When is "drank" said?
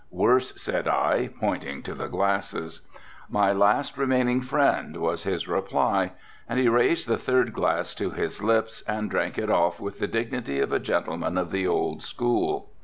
9.11-9.37